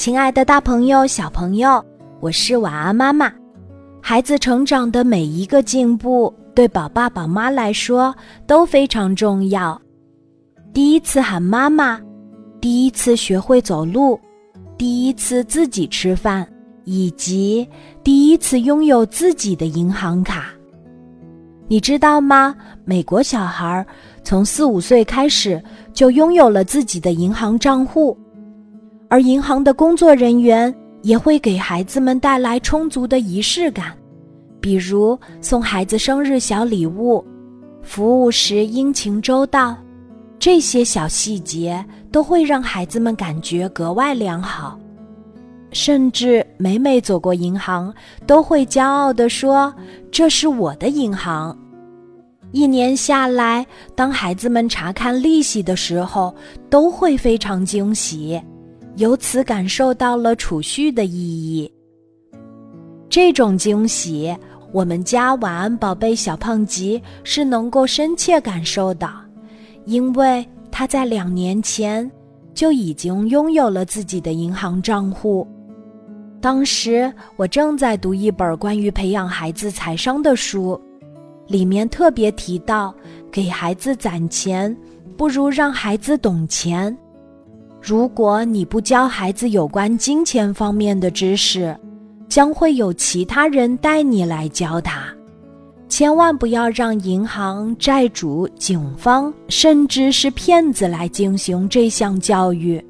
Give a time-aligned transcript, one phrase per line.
[0.00, 1.84] 亲爱的大朋友、小朋友，
[2.20, 3.30] 我是晚安妈妈。
[4.00, 8.14] 孩子成长的每一个进步，对宝爸宝妈来说
[8.46, 9.78] 都非常重要。
[10.72, 12.00] 第一次喊妈妈，
[12.62, 14.18] 第一次学会走路，
[14.78, 16.50] 第一次自己吃饭，
[16.84, 17.68] 以及
[18.02, 20.46] 第一次拥有自己的银行卡。
[21.68, 22.56] 你知道吗？
[22.86, 23.86] 美国小孩
[24.24, 25.62] 从四五岁开始
[25.92, 28.16] 就拥有了自己的银行账户，
[29.10, 33.92] 而银行的工作人员也会给孩子们带来充足的仪式感，
[34.60, 37.22] 比如送孩子生日小礼物，
[37.82, 39.76] 服务时殷勤周到，
[40.38, 44.78] 这些小细节都会让孩子们感觉格外良好。
[45.72, 47.92] 甚至每每走过银行，
[48.26, 49.74] 都会骄傲地说
[50.10, 51.56] ：“这是我的银行。”
[52.52, 56.34] 一年下来，当孩子们查看利息的时候，
[56.68, 58.40] 都会非常惊喜，
[59.00, 61.72] 由此感受到了储蓄的意义。
[63.08, 64.36] 这种惊喜，
[64.72, 69.10] 我们家晚安宝贝小胖吉是能够深切感受的，
[69.86, 72.08] 因为他在两年前
[72.52, 75.48] 就已经拥有了自己的银行账户。
[76.38, 80.78] 当时我正在读一本关于培养孩子财商的书。
[81.48, 82.94] 里面特别提到，
[83.32, 84.76] 给孩子攒钱，
[85.16, 86.96] 不如让孩子懂钱。
[87.80, 91.74] 如果你不教孩子有关金钱方面的知识，
[92.28, 95.04] 将会有其他人带你来教他。
[95.88, 102.80] 千万不要让银行、债主、警方，甚至是骗子来进行这项教育。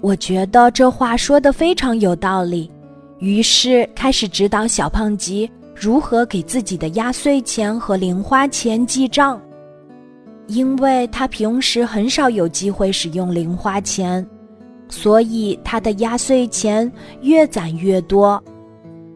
[0.00, 2.70] 我觉得这话说的非常有道理，
[3.18, 5.50] 于是开始指导小胖吉。
[5.74, 9.40] 如何给自己的压岁钱和零花钱记账？
[10.46, 14.26] 因为他平时很少有机会使用零花钱，
[14.88, 16.90] 所以他的压岁钱
[17.22, 18.42] 越攒越多。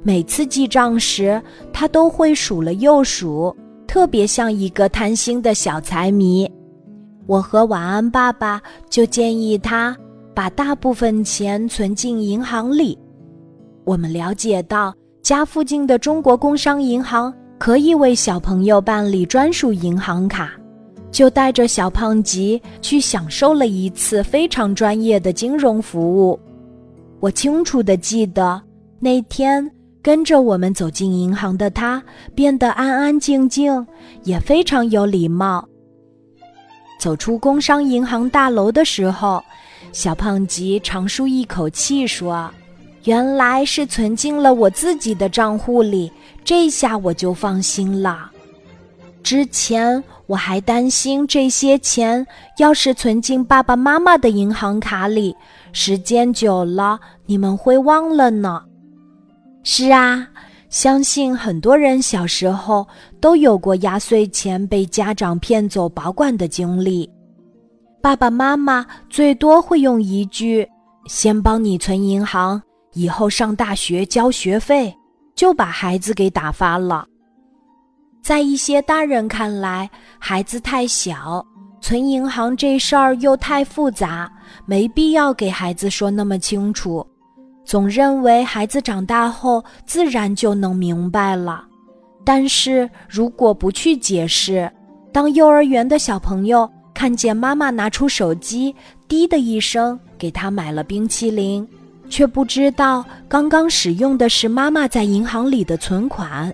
[0.03, 1.41] 每次记账时，
[1.73, 3.55] 他都会数了又数，
[3.87, 6.51] 特别像一个贪心的小财迷。
[7.27, 9.97] 我和晚安爸爸就建议他
[10.35, 12.99] 把大部分钱存进银行里。
[13.85, 14.95] 我们了解到。
[15.21, 20.58] 家附近的中国工商银行可以为小朋友办理专属银行卡，
[21.11, 26.39] 就带着小胖吉去享受了一次非常专业的金融服务。
[27.21, 28.61] 我清楚的记得
[29.01, 29.71] 那天
[30.01, 32.03] 跟着我们走进银行的他
[32.35, 33.87] 变得安安静静，
[34.25, 35.67] 也非常有礼貌。
[37.01, 39.43] 走出工商银行大楼的时候，
[39.93, 42.51] 小胖吉长舒一口气说。
[43.05, 46.13] 原来是存进了我自己的账户里，
[46.45, 48.31] 这下我就放心了。
[49.23, 52.27] 之前我还担心这些钱
[52.59, 55.37] 要是存进爸爸妈妈的银行卡里，
[55.73, 58.63] 时间久了你们会忘了呢。
[59.65, 60.27] 是啊，
[60.71, 62.87] 相信很多人小时候
[63.21, 67.11] 都有过压岁钱被家长骗走保管的经历。
[68.01, 70.67] 爸爸妈妈最多会用一句
[71.07, 72.63] “先帮你存银行”。
[72.95, 74.93] 以后上大学交学费，
[75.35, 77.07] 就把孩子给打发了。
[78.23, 81.45] 在一些大人看来，孩子太小，
[81.81, 84.31] 存银行这事儿又太复杂，
[84.67, 87.07] 没必要给孩子说那么清楚。
[87.65, 91.65] 总认为孩子长大后自然就能明白了。
[92.25, 94.71] 但是如果不去解释，
[95.13, 98.75] 当幼儿园的小朋友看见妈妈拿出手机，
[99.07, 101.67] 滴的一声给他买了冰淇淋。
[102.11, 106.51] 却不知道刚刚使用的是妈妈在银行里的存款。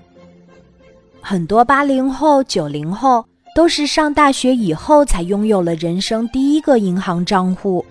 [1.27, 3.25] 很多八零后、九零后
[3.55, 7.83] 都是上大学以后才拥有了人生第一个银行账户，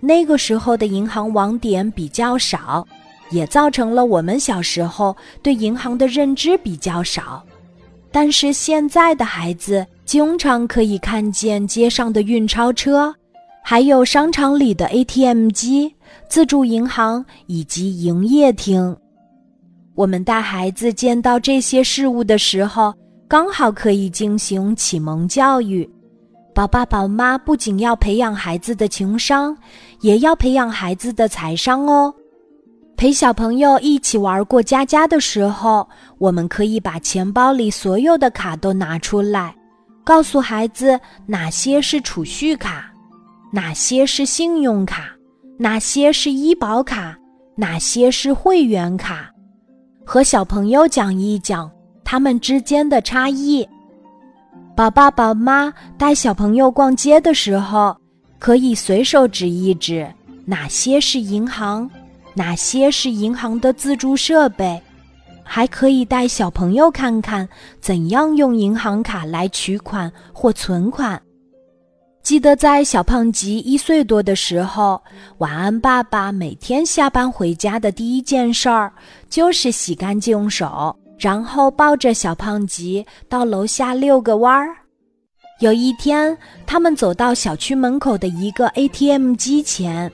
[0.00, 2.86] 那个时候的银行网点比较少，
[3.30, 7.42] 也造成了我们小时候对银行的认知比较少。
[8.12, 13.14] 但是现在的孩子经常可以看见街上的运钞车，
[13.62, 15.94] 还有商场里的 ATM 机。
[16.28, 18.94] 自助银行以及营业厅，
[19.98, 22.94] 我们带孩子见到这些事物的时候，
[23.26, 25.90] 刚好可以进行启蒙教育。
[26.54, 29.56] 宝爸宝妈不仅要培养孩子的情商，
[30.00, 32.14] 也要培养孩子的财商哦。
[32.96, 35.84] 陪小朋友一起玩过家家的时候，
[36.18, 39.52] 我们可以把钱包里所有的卡都拿出来，
[40.04, 40.96] 告诉孩子
[41.26, 42.88] 哪些是储蓄卡，
[43.52, 45.08] 哪些是信用卡。
[45.58, 47.18] 哪些是医保卡，
[47.56, 49.28] 哪些是会员卡？
[50.10, 51.70] 和小朋友讲一讲
[52.02, 53.68] 他们之间的差异。
[54.74, 57.94] 宝爸宝妈带小朋友逛街的时候，
[58.38, 60.10] 可以随手指一指
[60.46, 61.90] 哪些是银行，
[62.32, 64.80] 哪些是银行的自助设备，
[65.44, 67.46] 还可以带小朋友看看
[67.78, 71.20] 怎样用银行卡来取款或存款。
[72.28, 75.02] 记得在小胖吉一岁多的时候，
[75.38, 78.92] 晚安爸爸每天下班回家的第一件事儿
[79.30, 84.76] 就是洗干净手，然后抱着小胖吉到楼下遛个弯儿。
[85.60, 86.36] 有一天，
[86.66, 90.12] 他们走到小区门口的一个 ATM 机前，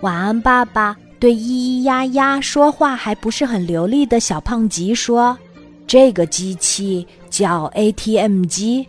[0.00, 5.38] 晚安爸爸对咿咿呀呀说话还不是很流利的小胖吉说
[5.86, 8.88] ：“这个机器叫 ATM 机。”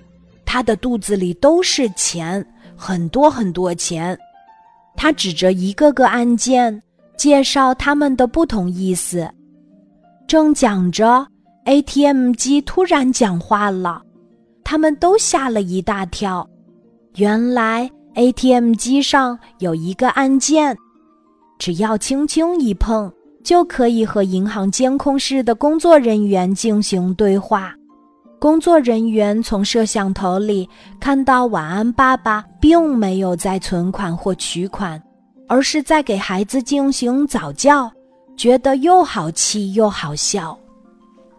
[0.56, 2.42] 他的肚子里都是钱，
[2.78, 4.18] 很多很多钱。
[4.96, 6.82] 他指着一个个按键，
[7.18, 9.30] 介绍他们的不同意思。
[10.26, 11.28] 正讲着
[11.66, 14.02] ，ATM 机突然讲话了，
[14.64, 16.50] 他们都吓了一大跳。
[17.16, 20.74] 原来 ATM 机上有一个按键，
[21.60, 23.12] 只要轻轻一碰，
[23.44, 27.76] 就可以和银行监控室的工作人员进行对话。
[28.46, 30.70] 工作人员从摄像头里
[31.00, 35.02] 看到，晚安爸爸并没有在存款或取款，
[35.48, 37.92] 而是在给孩子进行早教，
[38.38, 40.56] 觉得又好气又好笑。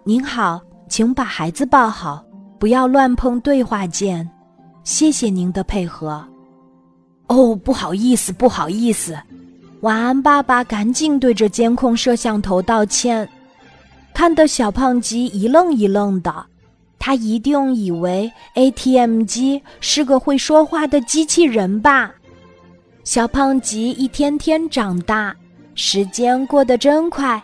[0.02, 2.24] 您好，请把孩子抱好，
[2.58, 4.28] 不要乱碰对话键。
[4.82, 6.20] 谢谢您的配合。
[7.28, 9.16] 哦，不好意思，不好意思。
[9.82, 13.28] 晚安爸爸赶紧对着监控摄像头道歉，
[14.12, 16.44] 看得小胖吉一愣一愣的。
[17.06, 22.12] 他一定以为 ATM 机是个会说话的机器人吧？
[23.04, 25.32] 小胖吉一天天长大，
[25.76, 27.40] 时间过得真快。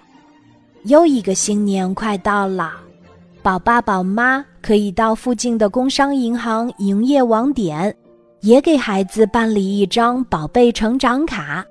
[0.87, 2.73] 又一个新年快到了，
[3.41, 7.95] 宝爸宝妈可以到附近的工商银行营业网点，
[8.41, 11.65] 也给孩子办理一张宝贝成长卡。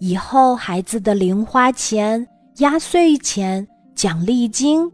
[0.00, 2.28] 以后孩子的零花钱、
[2.58, 4.86] 压岁钱、奖励金。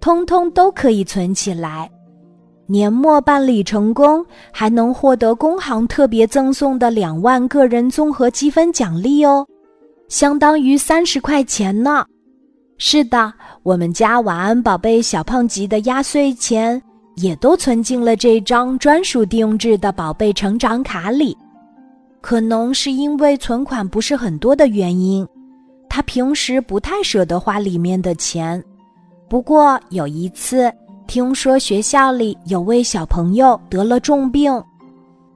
[0.00, 1.90] 通通都可以存起来，
[2.66, 9.46] 年末办理成功，还能获得工行特别赠送的两万个人综合积分奖励哦，
[10.08, 12.06] 相当于三十块钱呢。
[12.78, 13.32] 是的，
[13.62, 16.80] 我们家晚安宝贝小胖吉的压岁钱
[17.16, 21.36] 也都存进了这张专属定制的宝贝成长卡里。
[22.22, 25.26] 可能是因为存款不是很多的原因，
[25.90, 28.62] 他平时不太舍得花里面的钱。
[29.30, 30.72] 不过有一次，
[31.06, 34.60] 听说学校里有位小朋友得了重病，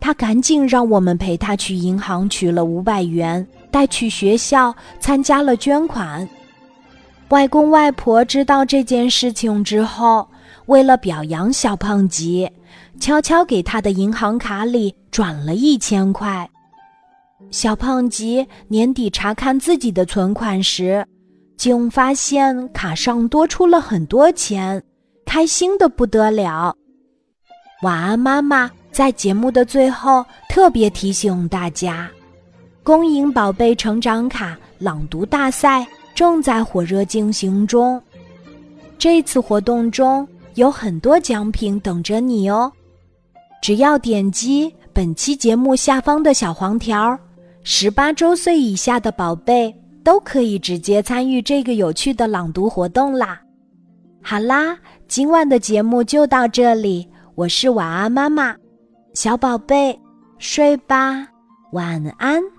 [0.00, 6.28] 他赶紧让我们陪他去银行取了五百元，带去学校参加了捐款。
[7.28, 10.28] 外公外婆知道这件事情之后，
[10.66, 12.50] 为了表扬小胖吉，
[12.98, 16.50] 悄悄给他的银行卡里转了一千块。
[17.52, 21.06] 小胖吉年底查看自己的存款时。
[21.56, 24.82] 竟发现卡上多出了很多钱，
[25.24, 26.74] 开心的不得了。
[27.82, 32.10] 晚安，妈妈在节目的最后特别提醒大家：
[32.82, 38.00] 公营宝贝成长卡朗读大赛正在火热进行中。
[38.98, 42.72] 这次活动中有很多奖品等着你哦！
[43.60, 47.18] 只要点击本期节目下方的小黄条，
[47.64, 49.74] 十八周岁以下的宝贝。
[50.04, 53.40] 都可以直接参与这个有趣的朗读活动啦！
[54.22, 58.54] 好啦，今晚的节目就到这里，我是晚安妈妈，
[59.14, 59.98] 小宝贝，
[60.38, 61.26] 睡吧，
[61.72, 62.53] 晚安。